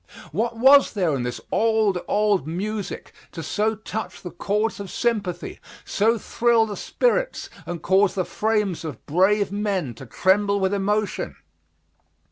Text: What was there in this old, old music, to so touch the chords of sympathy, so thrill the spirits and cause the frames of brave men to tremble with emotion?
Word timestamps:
What 0.31 0.57
was 0.57 0.93
there 0.93 1.13
in 1.13 1.21
this 1.21 1.39
old, 1.51 1.99
old 2.07 2.47
music, 2.47 3.13
to 3.33 3.43
so 3.43 3.75
touch 3.75 4.23
the 4.23 4.31
chords 4.31 4.79
of 4.79 4.89
sympathy, 4.89 5.59
so 5.85 6.17
thrill 6.17 6.65
the 6.65 6.75
spirits 6.75 7.51
and 7.67 7.83
cause 7.83 8.15
the 8.15 8.25
frames 8.25 8.83
of 8.83 9.05
brave 9.05 9.51
men 9.51 9.93
to 9.93 10.07
tremble 10.07 10.59
with 10.59 10.73
emotion? 10.73 11.35